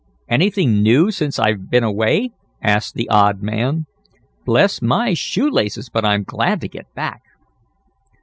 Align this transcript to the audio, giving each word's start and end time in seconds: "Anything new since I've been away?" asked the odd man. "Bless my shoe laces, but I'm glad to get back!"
"Anything 0.27 0.81
new 0.81 1.11
since 1.11 1.37
I've 1.37 1.69
been 1.69 1.83
away?" 1.83 2.31
asked 2.59 2.95
the 2.95 3.07
odd 3.09 3.43
man. 3.43 3.85
"Bless 4.47 4.81
my 4.81 5.13
shoe 5.13 5.47
laces, 5.47 5.89
but 5.89 6.03
I'm 6.03 6.23
glad 6.23 6.59
to 6.61 6.67
get 6.67 6.91
back!" 6.95 7.21